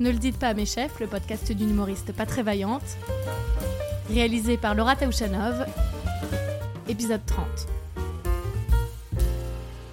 [0.00, 2.96] Ne le dites pas à mes chefs, le podcast d'une humoriste pas très vaillante.
[4.08, 5.66] Réalisé par Laura Taouchanov.
[6.88, 7.46] Épisode 30.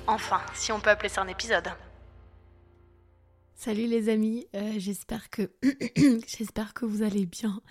[0.07, 1.67] Enfin, si on peut appeler ça un épisode.
[3.55, 5.51] Salut les amis, euh, j'espère que
[6.27, 7.61] j'espère que vous allez bien.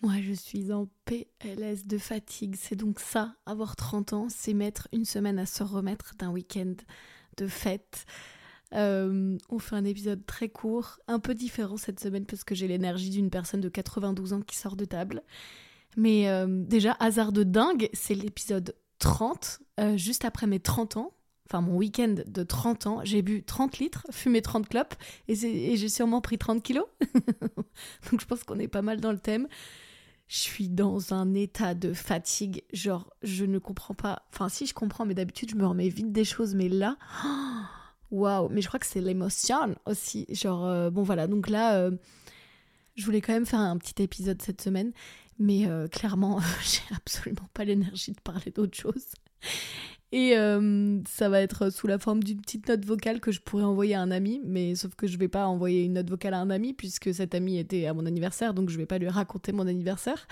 [0.00, 2.56] Moi, je suis en PLS de fatigue.
[2.58, 6.74] C'est donc ça, avoir 30 ans, c'est mettre une semaine à se remettre d'un week-end
[7.36, 8.06] de fête.
[8.72, 12.66] Euh, on fait un épisode très court, un peu différent cette semaine parce que j'ai
[12.66, 15.22] l'énergie d'une personne de 92 ans qui sort de table.
[15.96, 21.12] Mais euh, déjà, hasard de dingue, c'est l'épisode 30, euh, juste après mes 30 ans.
[21.48, 24.94] Enfin, mon week-end de 30 ans, j'ai bu 30 litres, fumé 30 clopes
[25.28, 26.86] et, et j'ai sûrement pris 30 kilos.
[28.10, 29.46] Donc je pense qu'on est pas mal dans le thème.
[30.26, 34.22] Je suis dans un état de fatigue, genre je ne comprends pas.
[34.32, 36.96] Enfin, si je comprends, mais d'habitude je me remets vite des choses, mais là.
[38.14, 40.24] Waouh, mais je crois que c'est l'émotion aussi.
[40.28, 41.90] Genre, euh, bon voilà, donc là, euh,
[42.94, 44.92] je voulais quand même faire un petit épisode cette semaine,
[45.40, 49.06] mais euh, clairement, j'ai absolument pas l'énergie de parler d'autre chose.
[50.16, 53.64] Et euh, ça va être sous la forme d'une petite note vocale que je pourrais
[53.64, 56.38] envoyer à un ami, mais sauf que je vais pas envoyer une note vocale à
[56.38, 59.50] un ami puisque cet ami était à mon anniversaire, donc je vais pas lui raconter
[59.50, 60.28] mon anniversaire.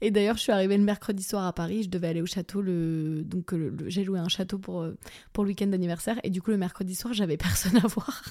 [0.00, 2.62] Et d'ailleurs, je suis arrivée le mercredi soir à Paris, je devais aller au château,
[2.62, 3.24] le...
[3.26, 3.54] donc
[3.88, 4.96] j'ai loué un château pour, euh,
[5.34, 8.22] pour le week-end d'anniversaire, et du coup le mercredi soir, j'avais personne à voir.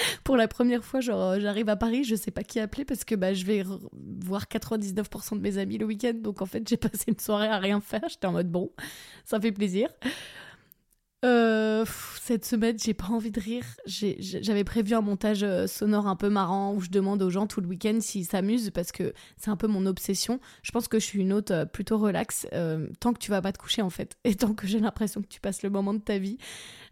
[0.24, 3.04] pour la première fois, genre, euh, j'arrive à Paris, je sais pas qui appeler parce
[3.04, 3.64] que bah, je vais
[4.24, 6.14] voir 99% de mes amis le week-end.
[6.14, 8.02] Donc en fait, j'ai passé une soirée à rien faire.
[8.08, 8.70] J'étais en mode bon,
[9.24, 9.88] ça fait plaisir.
[11.22, 11.84] Euh,
[12.22, 13.64] cette semaine, j'ai pas envie de rire.
[13.84, 17.60] J'avais prévu un montage euh, sonore un peu marrant où je demande aux gens tout
[17.60, 20.40] le week-end s'ils s'amusent parce que c'est un peu mon obsession.
[20.62, 22.46] Je pense que je suis une hôte plutôt relax
[23.00, 25.28] tant que tu vas pas te coucher en fait et tant que j'ai l'impression que
[25.28, 26.38] tu passes le moment de ta vie.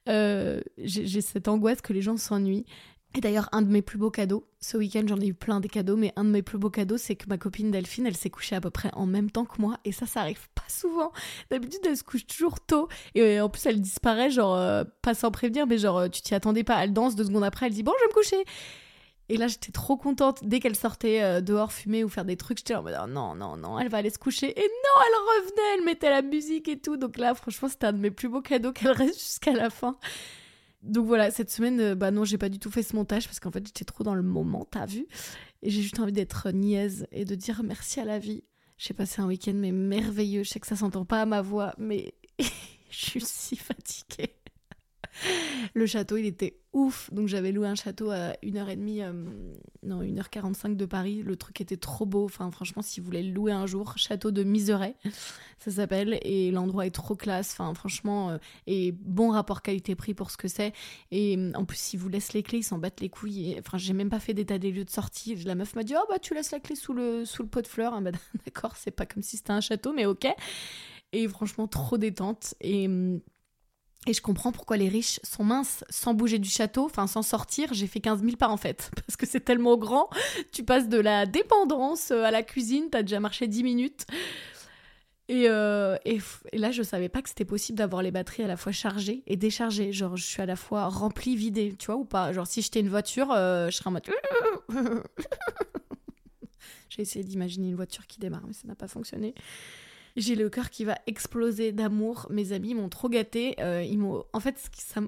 [0.06, 2.66] j'ai cette angoisse que les gens s'ennuient
[3.14, 5.68] et d'ailleurs, un de mes plus beaux cadeaux, ce week-end j'en ai eu plein des
[5.68, 8.28] cadeaux, mais un de mes plus beaux cadeaux, c'est que ma copine Delphine, elle s'est
[8.28, 11.12] couchée à peu près en même temps que moi, et ça, ça arrive pas souvent.
[11.50, 15.14] D'habitude, elle se couche toujours tôt, et euh, en plus, elle disparaît, genre, euh, pas
[15.14, 17.72] sans prévenir, mais genre, euh, tu t'y attendais pas, elle danse, deux secondes après, elle
[17.72, 18.44] dit Bon, je vais me coucher.
[19.30, 20.40] Et là, j'étais trop contente.
[20.42, 23.58] Dès qu'elle sortait dehors fumer ou faire des trucs, j'étais en mode oh, non, non,
[23.58, 24.58] non, elle va aller se coucher.
[24.58, 26.96] Et non, elle revenait, elle mettait la musique et tout.
[26.96, 29.98] Donc là, franchement, c'était un de mes plus beaux cadeaux qu'elle reste jusqu'à la fin.
[30.82, 33.40] Donc voilà, cette semaine, euh, bah non, j'ai pas du tout fait ce montage parce
[33.40, 35.06] qu'en fait, j'étais trop dans le moment, t'as vu
[35.62, 38.44] Et j'ai juste envie d'être niaise et de dire merci à la vie.
[38.76, 40.44] J'ai passé un week-end mais merveilleux.
[40.44, 42.14] Je sais que ça s'entend pas à ma voix, mais
[42.90, 44.37] je suis si fatiguée.
[45.74, 47.12] Le château, il était ouf.
[47.12, 49.12] Donc j'avais loué un château à 1h30, euh,
[49.82, 51.22] non, 1h45 de Paris.
[51.22, 52.24] Le truc était trop beau.
[52.24, 54.94] Enfin, franchement, si vous voulez le louer un jour, château de Miseray,
[55.58, 56.18] ça s'appelle.
[56.22, 57.52] Et l'endroit est trop classe.
[57.52, 60.72] Enfin, franchement, euh, et bon rapport qualité-prix pour ce que c'est.
[61.10, 63.56] Et en plus, s'ils vous laissent les clés, ils s'en battent les couilles.
[63.58, 65.34] enfin, j'ai même pas fait d'état des lieux de sortie.
[65.36, 67.94] La meuf m'a dit, oh bah tu laisses la clé sous le, pot de fleurs.
[67.94, 68.10] Ah, bah,
[68.44, 70.26] d'accord, c'est pas comme si c'était un château, mais ok.
[71.12, 72.54] Et franchement, trop détente.
[72.60, 72.88] Et
[74.06, 77.74] et je comprends pourquoi les riches sont minces sans bouger du château, enfin sans sortir.
[77.74, 80.08] J'ai fait 15 000 pas en fait, parce que c'est tellement grand.
[80.52, 84.06] Tu passes de la dépendance à la cuisine, t'as déjà marché 10 minutes.
[85.30, 86.20] Euh, et,
[86.52, 89.22] et, là, je savais pas que c'était possible d'avoir les batteries à la fois chargées
[89.26, 89.92] et déchargées.
[89.92, 92.32] Genre, je suis à la fois remplie, vidée, tu vois, ou pas.
[92.32, 94.08] Genre, si j'étais une voiture, euh, je serais en mode.
[96.88, 99.34] J'ai essayé d'imaginer une voiture qui démarre, mais ça n'a pas fonctionné.
[100.18, 102.26] J'ai le cœur qui va exploser d'amour.
[102.28, 103.54] Mes amis m'ont trop gâté.
[103.60, 104.24] Euh, ils m'ont.
[104.32, 105.00] En fait, ça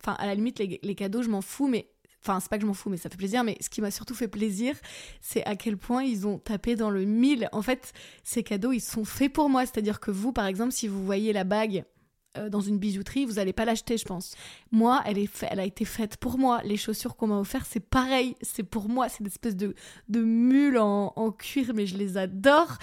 [0.00, 1.90] Enfin, à la limite, les, cadeaux, je m'en fous, mais
[2.24, 3.44] Enfin, c'est pas que je m'en fous, mais ça fait plaisir.
[3.44, 4.74] Mais ce qui m'a surtout fait plaisir,
[5.20, 7.48] c'est à quel point ils ont tapé dans le mille.
[7.52, 7.92] En fait,
[8.24, 9.64] ces cadeaux, ils sont faits pour moi.
[9.64, 11.84] C'est-à-dire que vous, par exemple, si vous voyez la bague
[12.36, 14.34] euh, dans une bijouterie, vous n'allez pas l'acheter, je pense.
[14.72, 16.60] Moi, elle, est elle a été faite pour moi.
[16.64, 18.34] Les chaussures qu'on m'a offertes, c'est pareil.
[18.42, 19.08] C'est pour moi.
[19.08, 19.74] C'est des espèces de,
[20.08, 22.78] de mules en, en cuir, mais je les adore.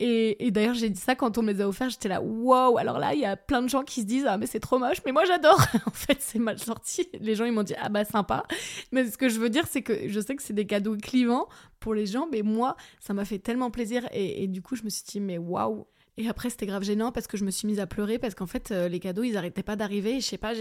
[0.00, 2.78] Et, d'ailleurs, j'ai dit ça quand on me les a offerts, j'étais là, waouh!
[2.78, 4.78] Alors là, il y a plein de gens qui se disent, ah, mais c'est trop
[4.78, 5.60] moche, mais moi j'adore!
[5.86, 7.08] en fait, c'est mal sorti.
[7.20, 8.44] Les gens, ils m'ont dit, ah bah sympa.
[8.92, 11.48] Mais ce que je veux dire, c'est que je sais que c'est des cadeaux clivants
[11.80, 14.06] pour les gens, mais moi, ça m'a fait tellement plaisir.
[14.12, 15.86] Et, du coup, je me suis dit, mais waouh!
[16.18, 18.48] Et après, c'était grave gênant parce que je me suis mise à pleurer parce qu'en
[18.48, 20.20] fait, euh, les cadeaux, ils arrêtaient pas d'arriver.
[20.20, 20.52] Je sais pas,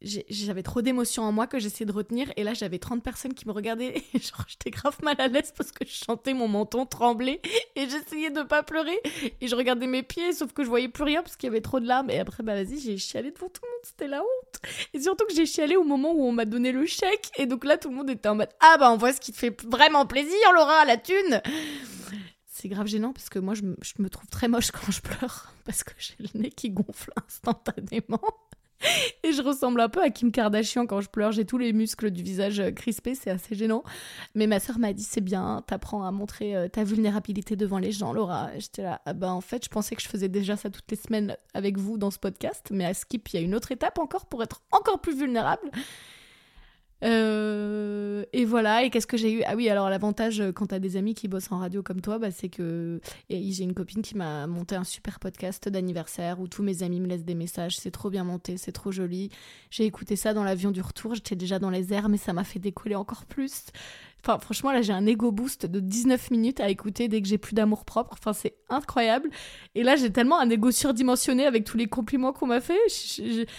[0.00, 2.32] j'avais trop d'émotions en moi que j'essayais de retenir.
[2.36, 4.02] Et là j'avais 30 personnes qui me regardaient.
[4.14, 7.40] Et genre j'étais grave mal à l'aise parce que je chantais mon menton tremblait
[7.74, 8.98] et j'essayais de pas pleurer.
[9.40, 11.60] Et je regardais mes pieds sauf que je voyais plus rien parce qu'il y avait
[11.60, 12.10] trop de larmes.
[12.10, 13.80] Et après bah vas-y j'ai chialé devant tout le monde.
[13.84, 14.60] C'était la honte.
[14.94, 17.30] Et surtout que j'ai chialé au moment où on m'a donné le chèque.
[17.38, 19.32] Et donc là tout le monde était en mode ah bah on voit ce qui
[19.32, 21.40] te fait vraiment plaisir Laura la thune
[22.56, 25.84] c'est grave gênant parce que moi je me, trouve très moche quand je pleure parce
[25.84, 28.20] que j'ai le nez qui gonfle instantanément
[29.22, 31.32] Et je ressemble un peu à Kim Kardashian quand je pleure.
[31.32, 33.82] J'ai tous les muscles du visage euh, crispés, c'est assez gênant.
[34.34, 37.90] Mais ma soeur m'a dit c'est bien, t'apprends à montrer euh, ta vulnérabilité devant les
[37.90, 38.50] gens, Laura.
[38.58, 40.96] J'étais là, ah bah en fait, je pensais que je faisais déjà ça toutes les
[40.96, 42.68] semaines avec vous dans ce podcast.
[42.70, 45.70] Mais à Skip, il y a une autre étape encore pour être encore plus vulnérable.
[47.04, 49.42] Euh, et voilà, et qu'est-ce que j'ai eu?
[49.46, 52.18] Ah oui, alors l'avantage euh, quand t'as des amis qui bossent en radio comme toi,
[52.18, 56.62] bah, c'est que j'ai une copine qui m'a monté un super podcast d'anniversaire où tous
[56.62, 57.76] mes amis me laissent des messages.
[57.76, 59.30] C'est trop bien monté, c'est trop joli.
[59.70, 62.44] J'ai écouté ça dans l'avion du retour, j'étais déjà dans les airs, mais ça m'a
[62.44, 63.66] fait décoller encore plus.
[64.40, 67.54] Franchement, là, j'ai un ego boost de 19 minutes à écouter dès que j'ai plus
[67.54, 68.10] d'amour propre.
[68.12, 69.30] Enfin, c'est incroyable.
[69.74, 72.78] Et là, j'ai tellement un ego surdimensionné avec tous les compliments qu'on m'a fait.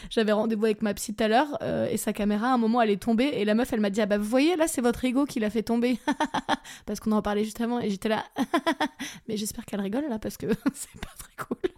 [0.10, 2.82] J'avais rendez-vous avec ma psy tout à l'heure euh, et sa caméra, à un moment,
[2.82, 3.32] elle est tombée.
[3.34, 5.40] Et la meuf, elle m'a dit Ah bah, vous voyez, là, c'est votre ego qui
[5.40, 6.00] l'a fait tomber.
[6.86, 7.80] parce qu'on en parlait juste avant.
[7.80, 8.26] Et j'étais là.
[9.28, 11.72] Mais j'espère qu'elle rigole là parce que c'est pas très cool.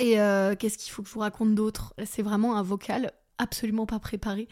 [0.00, 1.94] Et euh, qu'est-ce qu'il faut que je vous raconte d'autre?
[2.04, 4.48] C'est vraiment un vocal absolument pas préparé.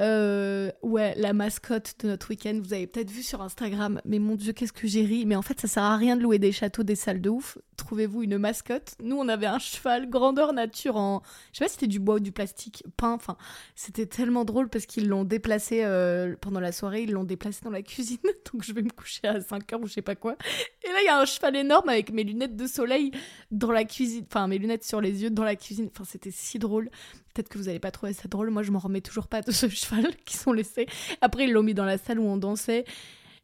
[0.00, 4.36] Euh, ouais, la mascotte de notre week-end, vous avez peut-être vu sur Instagram, mais mon
[4.36, 5.26] dieu, qu'est-ce que j'ai ri.
[5.26, 7.58] Mais en fait, ça sert à rien de louer des châteaux, des salles de ouf.
[7.76, 8.94] Trouvez-vous une mascotte?
[9.02, 11.22] Nous, on avait un cheval grandeur nature en.
[11.52, 13.12] Je sais pas si c'était du bois ou du plastique peint.
[13.12, 13.36] Enfin,
[13.74, 17.70] c'était tellement drôle parce qu'ils l'ont déplacé euh, pendant la soirée, ils l'ont déplacé dans
[17.70, 18.18] la cuisine.
[18.52, 20.36] Donc je vais me coucher à 5 heures ou je sais pas quoi.
[20.84, 23.10] Et là, il y a un cheval énorme avec mes lunettes de soleil
[23.50, 24.24] dans la cuisine.
[24.28, 25.88] Enfin, mes lunettes sur les yeux dans la cuisine.
[25.92, 26.90] Enfin, c'était si drôle.
[27.34, 28.50] Peut-être que vous n'allez pas trouver ça drôle.
[28.50, 29.87] Moi, je m'en remets toujours pas de ce cheval
[30.24, 30.86] qui sont laissés.
[31.20, 32.84] Après, ils l'ont mis dans la salle où on dansait.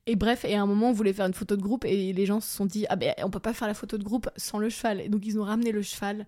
[0.07, 2.27] Et bref, et à un moment, on voulait faire une photo de groupe et les
[2.27, 4.59] gens se sont dit Ah ben, on peut pas faire la photo de groupe sans
[4.59, 5.01] le cheval.
[5.01, 6.27] Et donc, ils ont ramené le cheval.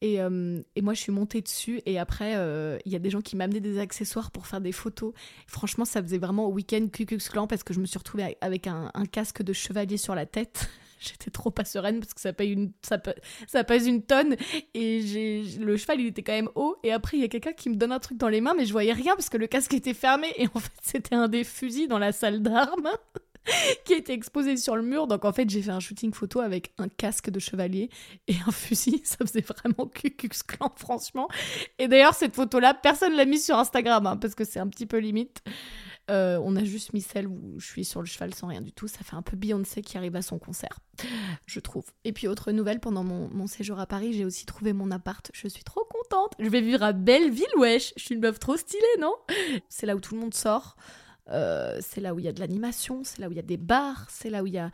[0.00, 1.80] Et, euh, et moi, je suis montée dessus.
[1.86, 4.72] Et après, euh, il y a des gens qui m'amenaient des accessoires pour faire des
[4.72, 5.12] photos.
[5.46, 8.66] franchement, ça faisait vraiment au week-end Cucux Clan parce que je me suis retrouvée avec
[8.66, 10.68] un casque de chevalier sur la tête.
[11.08, 13.00] j'étais trop pas sereine parce que ça paye une ça,
[13.46, 14.36] ça pèse une tonne
[14.74, 17.52] et j'ai le cheval il était quand même haut et après il y a quelqu'un
[17.52, 19.46] qui me donne un truc dans les mains mais je voyais rien parce que le
[19.46, 22.90] casque était fermé et en fait c'était un des fusils dans la salle d'armes
[23.84, 25.06] qui était exposé sur le mur.
[25.06, 27.90] Donc en fait j'ai fait un shooting photo avec un casque de chevalier
[28.28, 29.00] et un fusil.
[29.04, 31.28] Ça faisait vraiment Cucux clan franchement.
[31.78, 34.68] Et d'ailleurs cette photo là personne l'a mise sur Instagram hein, parce que c'est un
[34.68, 35.42] petit peu limite
[36.10, 38.72] euh, on a juste mis celle où je suis sur le cheval sans rien du
[38.72, 38.88] tout.
[38.88, 40.80] Ça fait un peu Beyoncé qui arrive à son concert,
[41.46, 41.84] je trouve.
[42.04, 45.30] Et puis, autre nouvelle, pendant mon, séjour à Paris, j'ai aussi trouvé mon appart.
[45.32, 46.32] Je suis trop contente.
[46.38, 47.92] Je vais vivre à Belleville, wesh.
[47.96, 49.14] Je suis une meuf trop stylée, non?
[49.68, 50.76] C'est là où tout le monde sort.
[51.30, 53.02] Euh, c'est là où il y a de l'animation.
[53.04, 54.06] C'est là où il y a des bars.
[54.10, 54.70] C'est là où il y a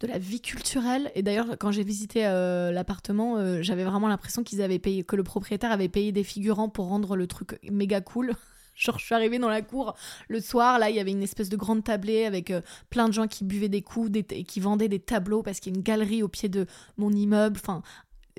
[0.00, 1.10] de la vie culturelle.
[1.16, 5.24] Et d'ailleurs, quand j'ai visité euh, l'appartement, j'avais vraiment l'impression qu'ils avaient payé, que le
[5.24, 8.32] propriétaire avait payé des figurants pour rendre le truc méga cool.
[8.78, 9.96] Genre, je suis arrivée dans la cour
[10.28, 12.60] le soir, là, il y avait une espèce de grande tablée avec euh,
[12.90, 15.76] plein de gens qui buvaient des coups et qui vendaient des tableaux parce qu'il y
[15.76, 16.66] a une galerie au pied de
[16.96, 17.58] mon immeuble.
[17.60, 17.82] Enfin,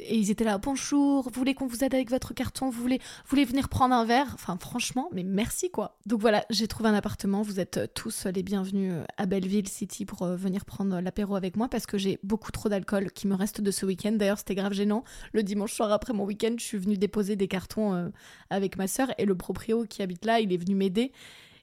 [0.03, 2.99] et ils étaient là, bonjour, vous voulez qu'on vous aide avec votre carton, vous voulez,
[3.31, 4.31] venir prendre un verre?
[4.33, 5.97] Enfin, franchement, mais merci quoi.
[6.05, 9.67] Donc voilà, j'ai trouvé un appartement, vous êtes euh, tous les bienvenus euh, à Belleville
[9.67, 13.27] City pour euh, venir prendre l'apéro avec moi parce que j'ai beaucoup trop d'alcool qui
[13.27, 14.11] me reste de ce week-end.
[14.11, 15.03] D'ailleurs, c'était grave gênant.
[15.33, 18.11] Le dimanche soir après mon week-end, je suis venue déposer des cartons
[18.49, 21.11] avec ma soeur et le proprio qui habite là, il est venu m'aider.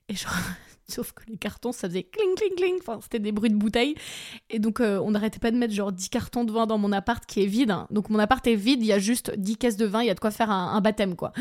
[0.08, 0.32] Et genre,
[0.88, 2.76] Sauf que les cartons, ça faisait cling, cling, cling.
[2.80, 3.96] Enfin, c'était des bruits de bouteilles.
[4.50, 6.92] Et donc, euh, on n'arrêtait pas de mettre genre 10 cartons de vin dans mon
[6.92, 7.72] appart qui est vide.
[7.72, 7.88] Hein.
[7.90, 10.10] Donc, mon appart est vide, il y a juste 10 caisses de vin, il y
[10.10, 11.32] a de quoi faire un, baptême, quoi.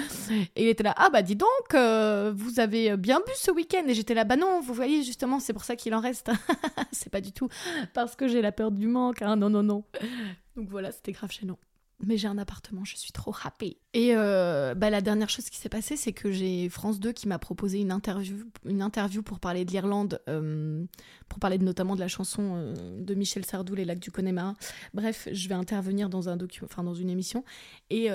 [0.56, 3.84] Et il était là, ah bah dis donc, euh, vous avez bien bu ce week-end.
[3.88, 6.32] Et j'étais là, bah non, vous voyez, justement, c'est pour ça qu'il en reste.
[6.92, 7.50] c'est pas du tout
[7.94, 9.22] parce que j'ai la peur du manque.
[9.22, 9.36] Hein.
[9.36, 9.84] Non, non, non.
[10.56, 11.60] Donc voilà, c'était grave gênant
[12.04, 13.78] mais j'ai un appartement, je suis trop happy.
[13.94, 17.28] Et euh, bah, la dernière chose qui s'est passée, c'est que j'ai France 2 qui
[17.28, 20.84] m'a proposé une interview, une interview pour parler de l'Irlande, euh,
[21.30, 24.56] pour parler notamment de la chanson euh, de Michel Sardou, Les Lacs du Connemara.
[24.94, 27.46] Bref, je vais intervenir dans, un docu dans une émission.
[27.90, 28.10] Et,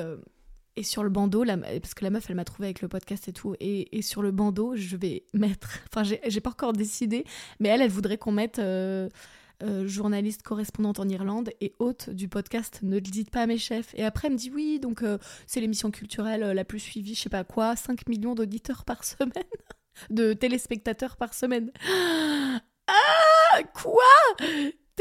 [0.76, 3.32] et sur le bandeau, parce que la meuf, elle m'a trouvé avec le podcast et
[3.32, 7.24] tout, et, et sur le bandeau, je vais mettre, enfin, j'ai pas encore décidé,
[7.58, 8.60] mais elle, elle voudrait qu'on mette
[9.62, 13.58] euh, journaliste correspondante en Irlande et hôte du podcast Ne le dites pas à mes
[13.58, 13.94] chefs.
[13.94, 17.14] Et après, elle me dit oui, donc euh, c'est l'émission culturelle euh, la plus suivie,
[17.14, 19.44] je sais pas quoi, 5 millions d'auditeurs par semaine,
[20.10, 21.70] de téléspectateurs par semaine.
[23.52, 24.02] Ah, quoi?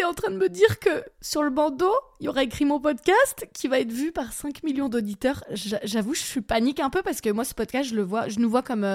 [0.07, 3.47] En train de me dire que sur le bandeau, il y aura écrit mon podcast
[3.53, 5.43] qui va être vu par 5 millions d'auditeurs.
[5.51, 8.39] J'avoue, je suis panique un peu parce que moi, ce podcast, je le vois, je
[8.39, 8.85] nous vois comme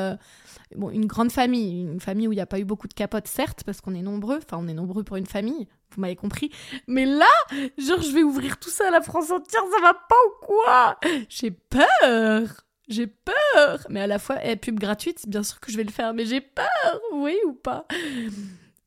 [0.74, 3.28] bon, une grande famille, une famille où il n'y a pas eu beaucoup de capotes,
[3.28, 6.50] certes, parce qu'on est nombreux, enfin on est nombreux pour une famille, vous m'avez compris.
[6.86, 7.30] Mais là,
[7.78, 10.98] genre je vais ouvrir tout ça à la France entière, ça va pas ou quoi?
[11.28, 12.64] J'ai peur!
[12.88, 13.86] J'ai peur!
[13.88, 16.26] Mais à la fois, eh, pub gratuite, bien sûr que je vais le faire, mais
[16.26, 17.86] j'ai peur, oui ou pas?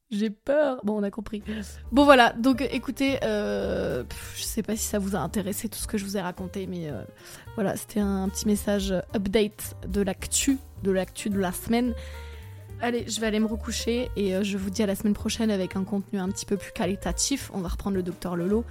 [0.10, 0.80] J'ai peur.
[0.86, 1.44] Bon, on a compris.
[1.92, 2.32] Bon, voilà.
[2.32, 4.04] Donc, écoutez, euh,
[4.36, 6.66] je sais pas si ça vous a intéressé tout ce que je vous ai raconté,
[6.66, 7.04] mais euh,
[7.56, 11.94] voilà, c'était un petit message update de l'actu, de l'actu de la semaine.
[12.80, 15.52] Allez, je vais aller me recoucher et euh, je vous dis à la semaine prochaine
[15.52, 17.52] avec un contenu un petit peu plus qualitatif.
[17.54, 18.64] On va reprendre le docteur Lolo.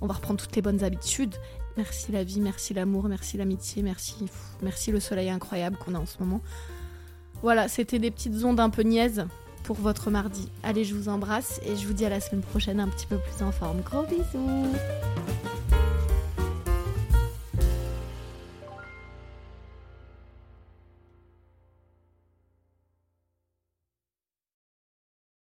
[0.00, 1.34] On va reprendre toutes les bonnes habitudes.
[1.76, 4.26] Merci la vie, merci l'amour, merci l'amitié, merci,
[4.62, 6.42] merci le soleil incroyable qu'on a en ce moment.
[7.42, 9.26] Voilà, c'était des petites ondes un peu niaises
[9.62, 10.48] pour votre mardi.
[10.62, 13.18] Allez, je vous embrasse et je vous dis à la semaine prochaine un petit peu
[13.18, 13.80] plus en forme.
[13.82, 14.72] Gros bisous